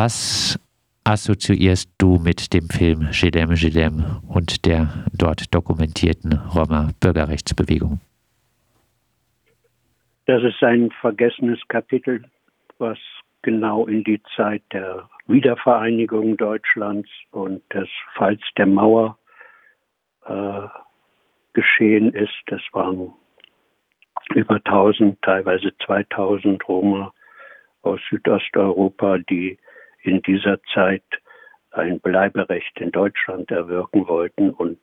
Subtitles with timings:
[0.00, 0.56] Was
[1.02, 7.98] assoziierst du mit dem Film Jedem Jedem und der dort dokumentierten Roma-Bürgerrechtsbewegung?
[10.26, 12.22] Das ist ein vergessenes Kapitel,
[12.78, 12.96] was
[13.42, 19.18] genau in die Zeit der Wiedervereinigung Deutschlands und des Falls der Mauer
[20.26, 20.68] äh,
[21.54, 22.38] geschehen ist.
[22.46, 23.12] Das waren
[24.32, 27.12] über 1000, teilweise 2000 Roma
[27.82, 29.58] aus Südosteuropa, die
[30.02, 31.04] in dieser Zeit
[31.72, 34.78] ein Bleiberecht in Deutschland erwirken wollten und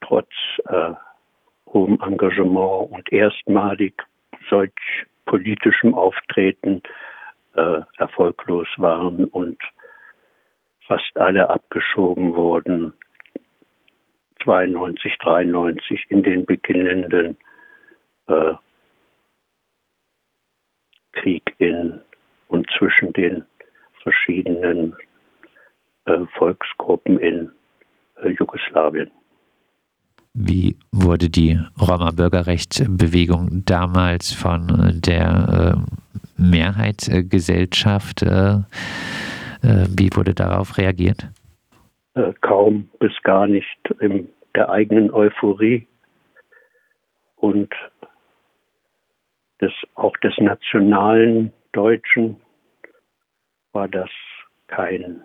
[0.00, 0.30] trotz
[0.68, 0.92] äh,
[1.66, 3.94] hohem Engagement und erstmalig
[4.48, 4.72] solch
[5.24, 6.82] politischem Auftreten
[7.54, 9.60] äh, erfolglos waren und
[10.86, 12.92] fast alle abgeschoben wurden.
[14.44, 17.36] 92, 93 in den beginnenden
[18.28, 18.54] äh,
[21.12, 22.00] Krieg in
[22.48, 23.44] und zwischen den
[24.06, 24.94] verschiedenen
[26.04, 27.50] äh, Volksgruppen in
[28.22, 29.10] äh, Jugoslawien.
[30.34, 38.58] Wie wurde die Roma-Bürgerrechtsbewegung damals von der äh, Mehrheitsgesellschaft, äh,
[39.62, 41.28] äh, wie wurde darauf reagiert?
[42.14, 45.88] Äh, kaum bis gar nicht in der eigenen Euphorie
[47.36, 47.74] und
[49.60, 52.36] des, auch des nationalen Deutschen
[53.76, 54.08] war das
[54.68, 55.22] kein,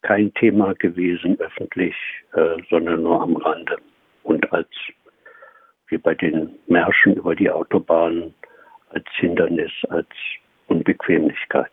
[0.00, 1.94] kein Thema gewesen öffentlich,
[2.32, 3.76] äh, sondern nur am Rande.
[4.22, 4.70] Und als
[5.88, 8.32] wie bei den Märschen über die Autobahnen
[8.88, 10.08] als Hindernis, als
[10.66, 11.70] Unbequemlichkeit.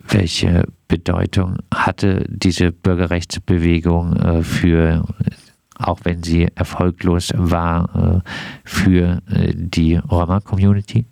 [0.00, 5.04] Welche Bedeutung hatte diese Bürgerrechtsbewegung äh, für,
[5.78, 8.28] auch wenn sie erfolglos war, äh,
[8.64, 11.04] für äh, die Roma-Community?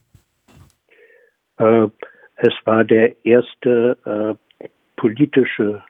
[2.47, 5.83] Es war der erste äh, politische,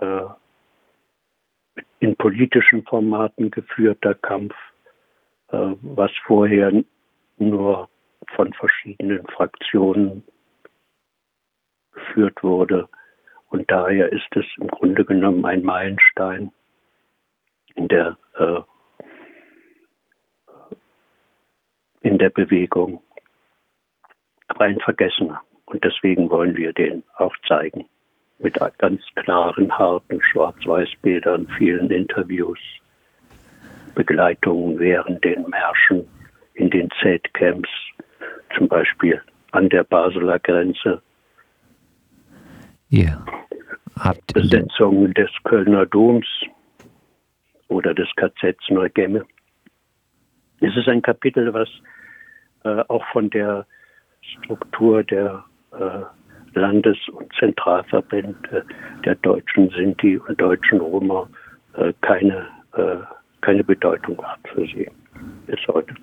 [0.00, 4.54] äh, in politischen Formaten geführter Kampf,
[5.48, 6.70] äh, was vorher
[7.38, 7.88] nur
[8.36, 10.22] von verschiedenen Fraktionen
[11.90, 12.88] geführt wurde.
[13.48, 16.52] Und daher ist es im Grunde genommen ein Meilenstein
[17.74, 18.60] in der, äh,
[22.02, 23.02] in der Bewegung,
[24.46, 25.42] aber ein Vergessener.
[25.66, 27.84] Und deswegen wollen wir den auch zeigen.
[28.38, 32.58] Mit ganz klaren, harten Schwarz-Weiß-Bildern, vielen Interviews,
[33.94, 36.06] Begleitungen während den Märschen
[36.54, 37.68] in den Zeltcamps,
[38.56, 39.20] zum Beispiel
[39.52, 41.02] an der Basler Grenze.
[42.88, 43.24] Ja.
[43.98, 46.26] Habt Besetzung des Kölner Doms
[47.68, 49.24] oder des KZs Neugemme.
[50.60, 51.68] Es ist ein Kapitel, was
[52.64, 53.66] äh, auch von der
[54.20, 55.44] Struktur der
[55.78, 58.64] äh, Landes- und Zentralverbände
[59.04, 61.28] der deutschen Sinti und deutschen Roma
[61.74, 62.96] äh, keine, äh,
[63.42, 64.90] keine Bedeutung hat für sie
[65.46, 65.94] bis heute.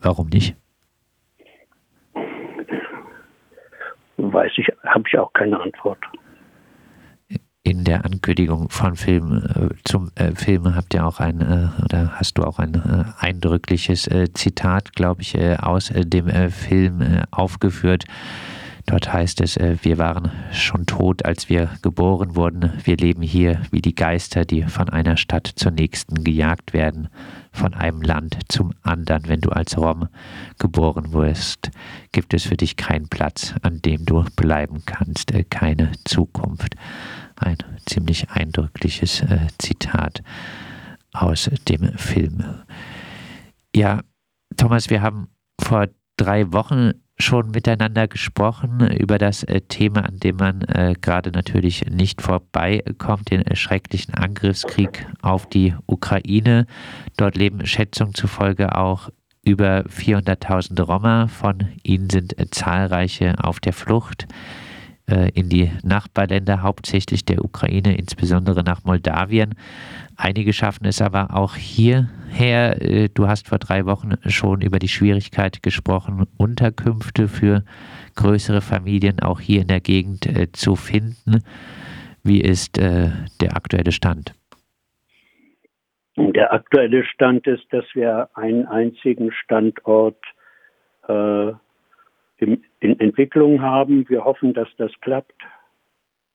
[0.00, 0.56] Warum nicht?
[4.16, 5.98] Weiß ich, habe ich auch keine Antwort.
[7.66, 12.12] In der Ankündigung von Filmen äh, zum äh, Film habt ihr auch ein äh, oder
[12.12, 18.04] hast du auch ein äh, eindrückliches äh, Zitat, glaube ich, äh, aus dem Film aufgeführt.
[18.88, 22.72] Dort heißt es, wir waren schon tot, als wir geboren wurden.
[22.84, 27.08] Wir leben hier wie die Geister, die von einer Stadt zur nächsten gejagt werden,
[27.50, 29.26] von einem Land zum anderen.
[29.26, 30.06] Wenn du als Rom
[30.60, 31.72] geboren wirst,
[32.12, 36.76] gibt es für dich keinen Platz, an dem du bleiben kannst, keine Zukunft.
[37.36, 40.22] Ein ziemlich eindrückliches äh, Zitat
[41.12, 42.44] aus dem Film.
[43.74, 44.00] Ja,
[44.56, 45.28] Thomas, wir haben
[45.60, 51.30] vor drei Wochen schon miteinander gesprochen über das äh, Thema, an dem man äh, gerade
[51.30, 56.66] natürlich nicht vorbeikommt, den äh, schrecklichen Angriffskrieg auf die Ukraine.
[57.16, 59.08] Dort leben Schätzungen zufolge auch
[59.42, 61.28] über 400.000 Roma.
[61.28, 64.26] Von ihnen sind äh, zahlreiche auf der Flucht
[65.08, 69.54] in die Nachbarländer, hauptsächlich der Ukraine, insbesondere nach Moldawien.
[70.16, 72.80] Einige schaffen es aber auch hierher.
[72.80, 77.64] Äh, du hast vor drei Wochen schon über die Schwierigkeit gesprochen, Unterkünfte für
[78.14, 81.42] größere Familien auch hier in der Gegend äh, zu finden.
[82.24, 83.10] Wie ist äh,
[83.40, 84.34] der aktuelle Stand?
[86.16, 90.22] Der aktuelle Stand ist, dass wir einen einzigen Standort
[91.08, 91.52] äh,
[92.80, 94.08] in Entwicklung haben.
[94.08, 95.34] Wir hoffen, dass das klappt.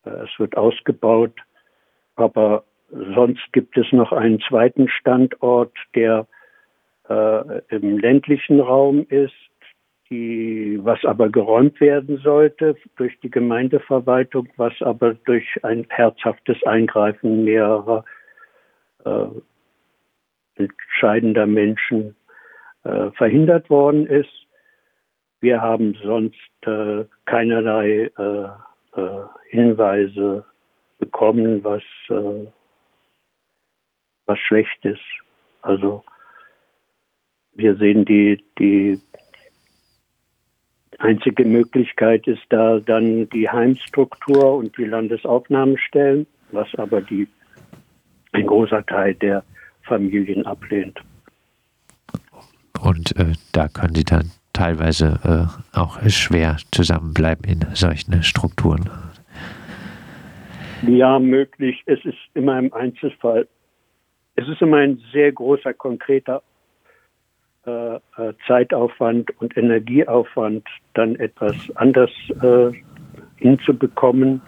[0.04, 1.34] Es wird ausgebaut,
[2.16, 6.28] aber Sonst gibt es noch einen zweiten Standort, der
[7.10, 9.34] äh, im ländlichen Raum ist.
[10.10, 17.46] die, was aber geräumt werden sollte durch die Gemeindeverwaltung, was aber durch ein herzhaftes Eingreifen
[17.46, 18.04] mehrerer
[19.06, 19.28] äh,
[20.56, 22.18] entscheidender Menschen
[22.84, 24.41] äh, verhindert worden ist.
[25.42, 30.46] Wir haben sonst äh, keinerlei äh, äh, Hinweise
[31.00, 32.48] bekommen, was, äh,
[34.28, 35.02] was schlecht ist.
[35.64, 36.04] Also
[37.54, 39.00] wir sehen die, die
[41.00, 47.28] einzige Möglichkeit ist da dann die Heimstruktur und die Landesaufnahmestellen, was aber die,
[48.34, 49.44] ein großer Teil der
[49.84, 51.00] Familien ablehnt.
[52.80, 55.20] Und äh, da können sie dann teilweise
[55.74, 58.92] äh, auch schwer zusammenbleiben in solchen Strukturen.
[60.84, 61.82] Ja, möglich.
[61.88, 63.48] Es ist immer im Einzelfall.
[64.36, 66.44] Es ist immer ein sehr großer, konkreter
[67.66, 68.00] äh, äh
[68.46, 72.12] Zeitaufwand und Energieaufwand, dann etwas anders
[72.44, 72.72] äh,
[73.38, 74.44] hinzubekommen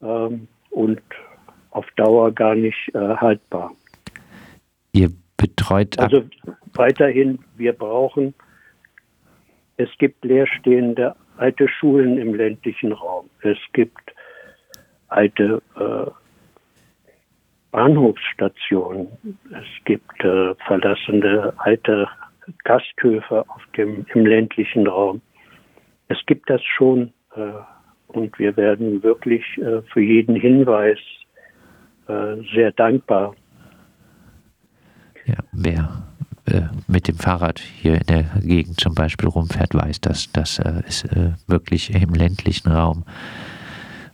[0.00, 1.02] ähm, und
[1.72, 3.70] auf Dauer gar nicht äh, haltbar.
[4.92, 5.98] Ihr betreut.
[5.98, 6.22] Also
[6.72, 8.32] weiterhin, wir brauchen,
[9.76, 13.28] es gibt leerstehende alte Schulen im ländlichen Raum.
[13.42, 14.14] Es gibt
[15.08, 16.10] alte äh,
[17.70, 19.08] Bahnhofsstationen.
[19.50, 22.08] Es gibt äh, verlassene alte
[22.62, 25.20] Gasthöfe auf dem, im ländlichen Raum.
[26.08, 27.52] Es gibt das schon äh,
[28.08, 30.98] und wir werden wirklich äh, für jeden Hinweis
[32.06, 33.34] äh, sehr dankbar
[35.26, 36.03] ja, wer
[36.94, 41.04] mit dem Fahrrad hier in der Gegend zum Beispiel rumfährt, weiß, dass, dass äh, es
[41.04, 43.04] äh, wirklich im ländlichen Raum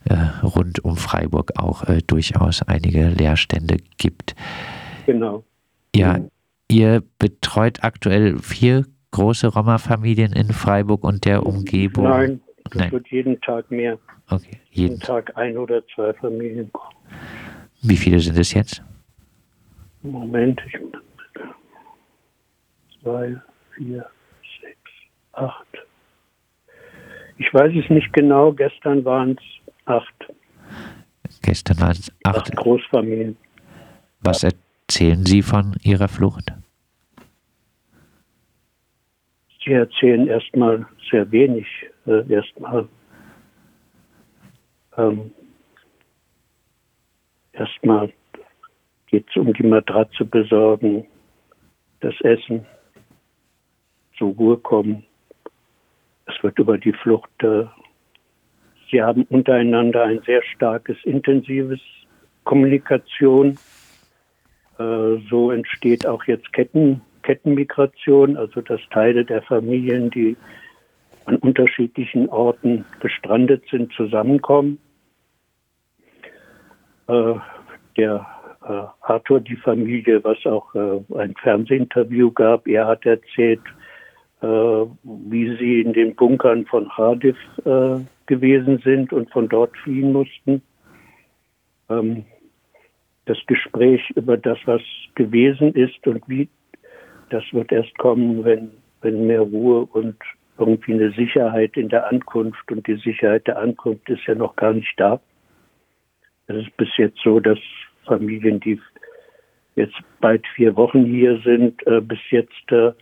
[0.07, 4.35] äh, rund um Freiburg auch durchaus einige Leerstände gibt.
[5.05, 5.45] Genau.
[5.95, 6.21] Ja,
[6.69, 12.05] ihr betreut aktuell vier große Roma-Familien in Freiburg und der Umgebung.
[12.05, 12.93] Nein, das Nein.
[12.93, 13.99] wird jeden Tag mehr.
[14.31, 16.71] Okay, jeden, jeden Tag ein oder zwei Familien.
[17.83, 18.83] Wie viele sind es jetzt?
[20.03, 20.75] Moment, ich
[23.03, 23.37] zwei,
[23.75, 24.07] vier,
[24.61, 24.91] sechs,
[25.33, 25.67] acht.
[27.39, 30.15] Ich weiß es nicht genau, gestern waren es acht.
[31.43, 32.37] Gestern waren es acht.
[32.37, 33.37] acht Großfamilien.
[34.21, 36.53] Was erzählen Sie von Ihrer Flucht?
[39.65, 41.67] Sie erzählen erstmal sehr wenig.
[42.07, 42.89] Äh, erstmal
[44.97, 45.33] ähm,
[47.53, 48.13] erstmal
[49.07, 51.07] geht es um die Matratze besorgen,
[52.01, 52.67] das Essen,
[54.21, 55.05] zur Ruhe kommen.
[56.27, 57.31] Es wird über die Flucht.
[57.43, 57.65] Äh,
[58.91, 61.81] sie haben untereinander ein sehr starkes, intensives
[62.45, 63.59] Kommunikation.
[64.79, 70.37] Äh, so entsteht auch jetzt Ketten, Kettenmigration, also dass Teile der Familien, die
[71.25, 74.79] an unterschiedlichen Orten gestrandet sind, zusammenkommen.
[77.09, 77.35] Äh,
[77.97, 78.27] der
[78.63, 83.80] äh, Arthur, die Familie, was auch äh, ein Fernsehinterview gab, er hat erzählt, äh,
[84.43, 90.63] wie sie in den Bunkern von Hardif äh, gewesen sind und von dort fliehen mussten.
[91.89, 92.25] Ähm,
[93.27, 94.81] das Gespräch über das, was
[95.15, 96.49] gewesen ist und wie,
[97.31, 98.71] das wird erst kommen, wenn,
[99.03, 100.17] wenn mehr Ruhe und
[100.59, 104.73] irgendwie eine Sicherheit in der Ankunft und die Sicherheit der Ankunft ist ja noch gar
[104.73, 105.21] nicht da.
[106.47, 107.59] Es ist bis jetzt so, dass
[108.05, 108.81] Familien, die
[109.77, 112.93] jetzt bald vier Wochen hier sind, äh, bis jetzt äh,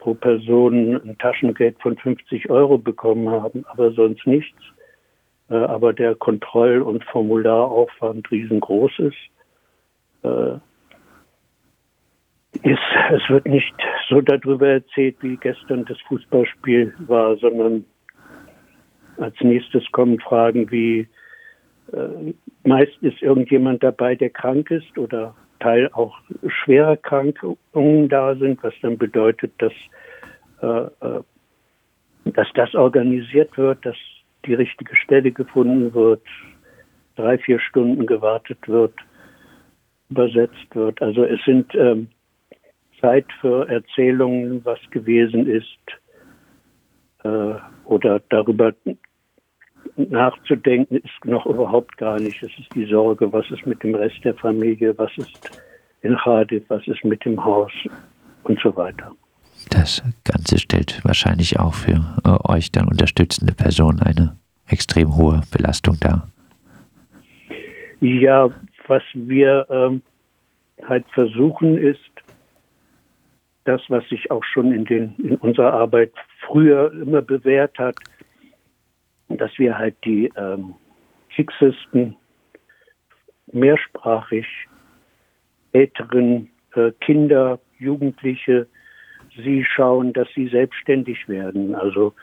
[0.00, 4.58] pro Person ein Taschengeld von 50 Euro bekommen haben, aber sonst nichts.
[5.48, 9.16] Äh, aber der Kontroll- und Formularaufwand riesengroß ist.
[10.24, 10.58] Äh,
[12.62, 12.78] ist.
[13.12, 13.74] Es wird nicht
[14.08, 17.84] so darüber erzählt, wie gestern das Fußballspiel war, sondern
[19.18, 21.08] als nächstes kommen Fragen wie,
[21.92, 26.18] äh, meist ist irgendjemand dabei, der krank ist oder Teil auch
[26.64, 29.72] schwerer Krankungen da sind, was dann bedeutet, dass,
[30.62, 31.22] äh, äh,
[32.24, 33.96] dass das organisiert wird, dass
[34.44, 36.22] die richtige Stelle gefunden wird,
[37.16, 38.94] drei, vier Stunden gewartet wird,
[40.10, 41.00] übersetzt wird.
[41.00, 42.08] Also es sind ähm,
[43.00, 45.78] Zeit für Erzählungen, was gewesen ist,
[47.24, 48.72] äh, oder darüber
[49.96, 52.42] nachzudenken ist noch überhaupt gar nicht.
[52.42, 55.62] Es ist die Sorge, was ist mit dem Rest der Familie, was ist
[56.02, 57.72] in Cardiff, was ist mit dem Haus
[58.44, 59.12] und so weiter.
[59.68, 64.36] Das Ganze stellt wahrscheinlich auch für äh, euch dann unterstützende Personen eine
[64.68, 66.28] extrem hohe Belastung dar.
[68.00, 68.48] Ja,
[68.86, 70.02] was wir ähm,
[70.88, 72.00] halt versuchen ist,
[73.64, 76.12] das, was sich auch schon in, den, in unserer Arbeit
[76.46, 77.96] früher immer bewährt hat,
[79.38, 80.74] dass wir halt die ähm,
[81.28, 82.16] fixesten,
[83.52, 84.46] mehrsprachig
[85.72, 88.66] älteren äh, Kinder, Jugendliche,
[89.36, 91.74] sie schauen, dass sie selbstständig werden.
[91.74, 92.14] Also,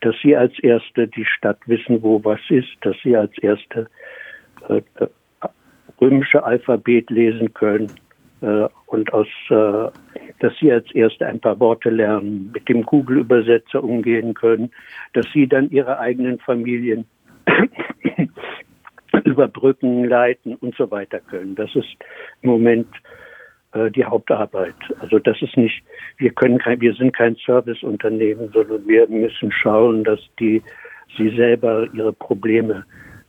[0.00, 3.88] dass sie als Erste die Stadt wissen, wo was ist, dass sie als Erste
[4.68, 5.06] äh, äh
[6.00, 7.90] römische Alphabet lesen können
[8.40, 9.88] äh, und aus, äh,
[10.44, 14.70] dass sie als Erste ein paar Worte lernen, mit dem Google-Übersetzer umgehen können,
[15.14, 17.06] dass sie dann ihre eigenen Familien
[19.24, 21.54] überbrücken, leiten und so weiter können.
[21.54, 21.88] Das ist
[22.42, 22.88] im Moment
[23.72, 24.74] äh, die Hauptarbeit.
[25.00, 25.82] Also das ist nicht,
[26.18, 30.62] wir können kein, wir sind kein Serviceunternehmen, sondern wir müssen schauen, dass die
[31.16, 32.84] sie selber ihre Probleme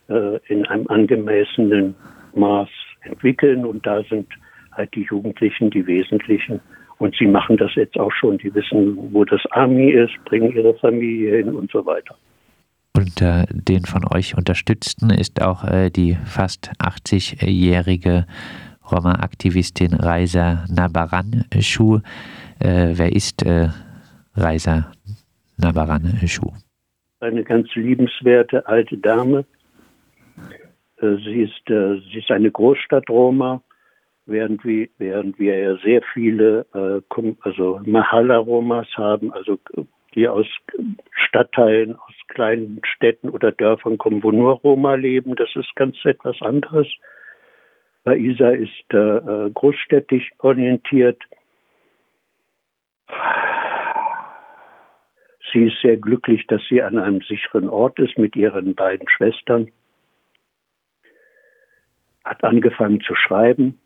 [0.10, 1.95] äh, in einem angemessenen
[2.34, 2.67] Maß
[3.03, 4.27] entwickeln und da sind
[4.74, 6.60] halt die Jugendlichen die Wesentlichen.
[6.97, 8.37] Und sie machen das jetzt auch schon.
[8.37, 12.15] Die wissen, wo das Army ist, bringen ihre Familie hin und so weiter.
[12.95, 18.25] Unter den von euch Unterstützten ist auch äh, die fast 80-jährige
[18.89, 21.99] Roma-Aktivistin Reisa Nabaran-Schuh.
[22.59, 23.67] Äh, wer ist äh,
[24.35, 24.91] Reisa
[25.57, 26.53] Nabaran-Schuh?
[27.19, 29.45] Eine ganz liebenswerte alte Dame.
[31.01, 33.61] Äh, sie ist, äh, sie ist eine Großstadt-Roma
[34.25, 37.01] während wir, während wir ja sehr viele äh,
[37.41, 39.60] also Mahalla-Romas haben, also
[40.13, 40.48] die aus
[41.12, 45.36] Stadtteilen, aus kleinen Städten oder Dörfern kommen, wo nur Roma leben.
[45.36, 46.88] Das ist ganz etwas anderes.
[48.08, 51.22] Isa ist äh, äh, großstädtisch orientiert.
[55.51, 59.72] Sie ist sehr glücklich, dass sie an einem sicheren Ort ist mit ihren beiden Schwestern.
[62.24, 63.79] Hat angefangen zu schreiben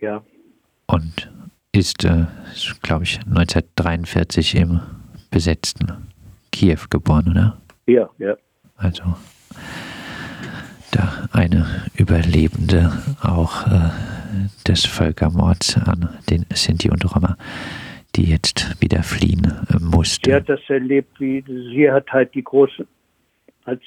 [0.00, 0.22] ja.
[0.86, 1.30] Und
[1.72, 2.26] ist, äh,
[2.82, 4.80] glaube ich, 1943 im
[5.30, 6.08] besetzten
[6.52, 7.60] Kiew geboren, oder?
[7.86, 8.36] Ja, ja.
[8.76, 9.14] Also
[10.92, 13.90] da eine Überlebende auch äh,
[14.66, 17.36] des Völkermords an den Sinti und Roma,
[18.14, 20.30] die jetzt wieder fliehen äh, musste.
[20.30, 22.86] Sie hat das erlebt, wie sie hat halt die großen,
[23.64, 23.82] als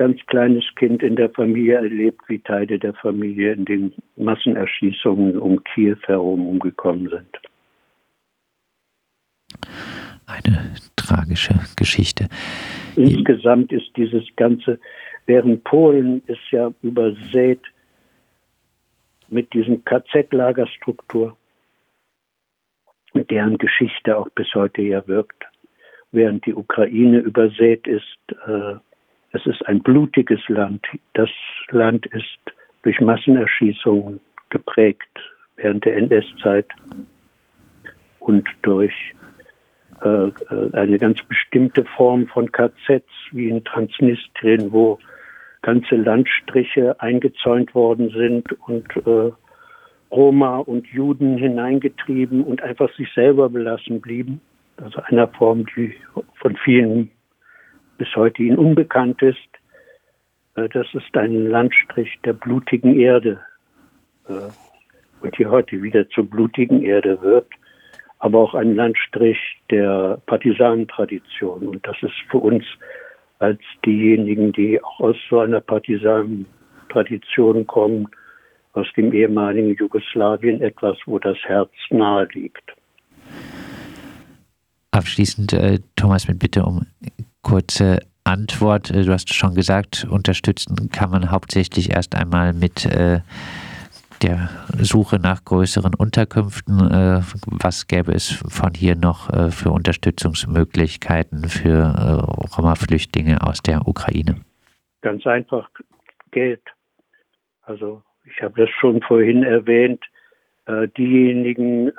[0.00, 5.62] ganz kleines Kind in der Familie erlebt, wie Teile der Familie in den Massenerschießungen um
[5.62, 7.38] Kiew herum umgekommen sind.
[10.24, 12.30] Eine tragische Geschichte.
[12.96, 14.80] Insgesamt ist dieses Ganze,
[15.26, 17.60] während Polen ist ja übersät
[19.28, 21.36] mit diesem KZ-Lagerstruktur,
[23.12, 25.44] deren Geschichte auch bis heute ja wirkt,
[26.10, 28.16] während die Ukraine übersät ist
[28.46, 28.76] äh,
[29.32, 30.84] es ist ein blutiges Land.
[31.14, 31.30] Das
[31.70, 32.38] Land ist
[32.82, 35.08] durch Massenerschießungen geprägt
[35.56, 36.66] während der NS-Zeit
[38.18, 38.92] und durch
[40.02, 40.32] äh, äh
[40.72, 44.98] eine ganz bestimmte Form von KZs wie in Transnistrien, wo
[45.62, 49.30] ganze Landstriche eingezäunt worden sind und äh,
[50.10, 54.40] Roma und Juden hineingetrieben und einfach sich selber belassen blieben.
[54.78, 55.94] Also einer Form, die
[56.36, 57.10] von vielen
[58.00, 59.36] bis heute ihnen unbekannt ist.
[60.54, 63.38] Äh, das ist ein Landstrich der blutigen Erde
[64.26, 64.48] äh,
[65.20, 67.46] und die heute wieder zur blutigen Erde wird,
[68.18, 69.36] aber auch ein Landstrich
[69.70, 71.68] der Partisanentradition.
[71.68, 72.64] Und das ist für uns
[73.38, 78.08] als diejenigen, die auch aus so einer Partisanentradition kommen,
[78.72, 82.64] aus dem ehemaligen Jugoslawien etwas, wo das Herz nahe liegt.
[84.90, 86.86] Abschließend, äh, Thomas, mit Bitte um
[87.42, 88.90] kurze Antwort.
[88.90, 93.20] Äh, du hast schon gesagt, unterstützen kann man hauptsächlich erst einmal mit äh,
[94.22, 96.78] der Suche nach größeren Unterkünften.
[96.90, 103.86] Äh, was gäbe es von hier noch äh, für Unterstützungsmöglichkeiten für äh, Roma-Flüchtlinge aus der
[103.86, 104.36] Ukraine?
[105.00, 105.68] Ganz einfach
[106.30, 106.62] Geld.
[107.62, 110.04] Also ich habe das schon vorhin erwähnt.
[110.66, 111.90] Äh, diejenigen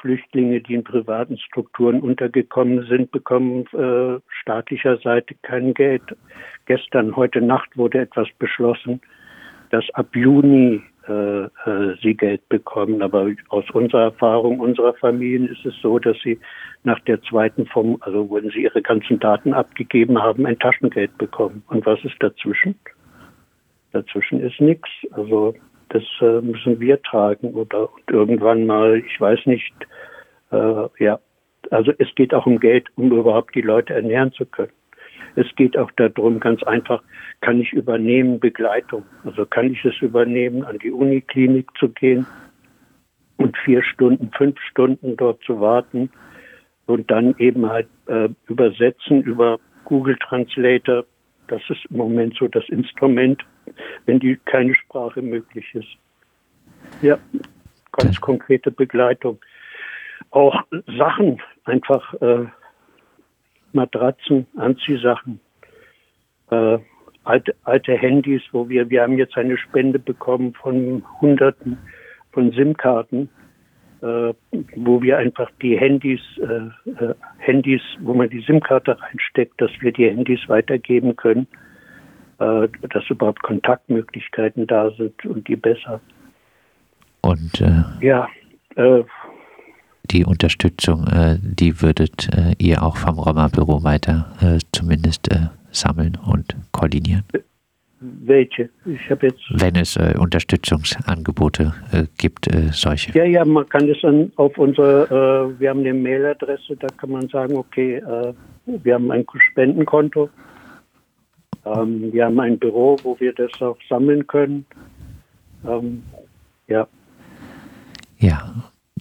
[0.00, 6.02] Flüchtlinge, die in privaten Strukturen untergekommen sind, bekommen äh, staatlicher Seite kein Geld.
[6.66, 9.00] Gestern, heute Nacht wurde etwas beschlossen,
[9.70, 13.00] dass ab Juni äh, äh, sie Geld bekommen.
[13.00, 16.38] Aber aus unserer Erfahrung unserer Familien ist es so, dass sie
[16.84, 21.62] nach der zweiten Form, also wenn sie ihre ganzen Daten abgegeben haben, ein Taschengeld bekommen.
[21.68, 22.74] Und was ist dazwischen?
[23.92, 24.88] Dazwischen ist nichts.
[25.12, 25.54] Also
[25.88, 29.72] das äh, müssen wir tragen oder irgendwann mal, ich weiß nicht,
[30.50, 31.18] äh, ja,
[31.70, 34.72] also es geht auch um Geld, um überhaupt die Leute ernähren zu können.
[35.36, 37.02] Es geht auch darum, ganz einfach,
[37.40, 39.04] kann ich übernehmen Begleitung?
[39.24, 42.26] Also kann ich es übernehmen, an die Uniklinik zu gehen?
[43.38, 46.10] und vier Stunden, fünf Stunden dort zu warten
[46.86, 51.04] und dann eben halt äh, übersetzen über Google Translator.
[51.48, 53.44] Das ist im Moment so das Instrument,
[54.06, 55.88] wenn die keine Sprache möglich ist.
[57.02, 57.18] Ja,
[57.92, 59.38] ganz konkrete Begleitung.
[60.30, 60.62] Auch
[60.96, 62.46] Sachen, einfach äh,
[63.72, 65.40] Matratzen, Anziehsachen,
[66.50, 66.78] äh,
[67.24, 71.78] alte, alte Handys, wo wir, wir haben jetzt eine Spende bekommen von Hunderten
[72.32, 73.28] von SIM-Karten,
[74.00, 79.92] wo wir einfach die Handys, äh, äh Handys, wo man die SIM-Karte reinsteckt, dass wir
[79.92, 81.46] die Handys weitergeben können,
[82.38, 86.00] äh, dass überhaupt Kontaktmöglichkeiten da sind und die besser.
[87.22, 88.28] Und äh, ja,
[88.76, 89.02] äh,
[90.10, 91.04] die Unterstützung,
[91.42, 94.32] die würdet ihr auch vom Roma-Büro weiter
[94.72, 95.28] zumindest
[95.70, 97.24] sammeln und koordinieren?
[98.00, 98.70] Welche?
[98.86, 99.42] Ich habe jetzt.
[99.50, 103.12] Wenn es äh, Unterstützungsangebote äh, gibt, äh, solche.
[103.12, 105.04] Ja, ja, man kann es dann auf unsere,
[105.56, 108.32] äh, wir haben eine Mailadresse, da kann man sagen, okay, äh,
[108.66, 110.30] wir haben ein Spendenkonto,
[111.64, 114.64] ähm, wir haben ein Büro, wo wir das auch sammeln können.
[115.66, 116.04] Ähm,
[116.68, 116.86] ja.
[118.18, 118.54] Ja,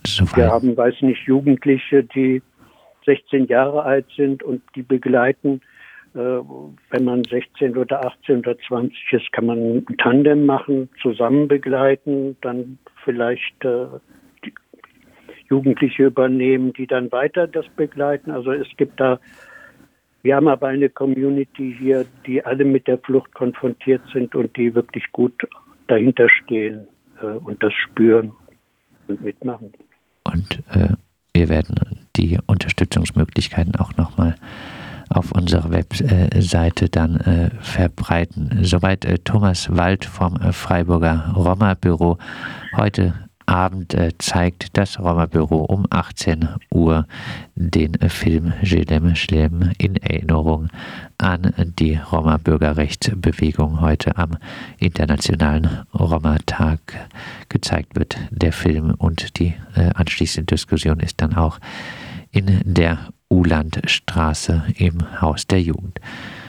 [0.06, 0.38] soweit.
[0.38, 2.42] Wir haben, weiß nicht, Jugendliche, die
[3.06, 5.62] 16 Jahre alt sind und die begleiten
[6.14, 12.38] wenn man 16 oder 18 oder 20 ist, kann man ein Tandem machen, zusammen begleiten,
[12.42, 13.88] dann vielleicht äh,
[15.50, 18.32] Jugendliche übernehmen, die dann weiter das begleiten.
[18.32, 19.20] Also es gibt da,
[20.24, 24.76] wir haben aber eine Community hier, die alle mit der Flucht konfrontiert sind und die
[24.76, 25.34] wirklich gut
[25.88, 26.88] dahinter stehen
[27.22, 28.34] äh, und das spüren
[29.08, 29.72] und mitmachen.
[30.24, 30.90] Und äh,
[31.34, 34.77] wir werden die Unterstützungsmöglichkeiten auch nochmal auf
[35.38, 38.60] unserer Webseite dann äh, verbreiten.
[38.64, 42.18] Soweit äh, Thomas Wald vom äh, Freiburger Roma-Büro.
[42.76, 43.14] Heute
[43.46, 47.08] Abend zeigt das Roma-Büro um 18 Uhr
[47.56, 50.68] den Film Jedem Schlimm in Erinnerung
[51.18, 54.32] an die Roma-Bürgerrechtsbewegung heute am
[54.80, 56.80] Internationalen Roma-Tag
[57.48, 58.18] gezeigt wird.
[58.32, 59.54] Der Film und die
[59.94, 61.60] anschließende Diskussion ist dann auch
[62.32, 66.00] in der Ulandstraße im Haus der Jugend.